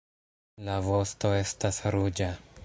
[0.69, 2.33] La vosto estas ruĝa.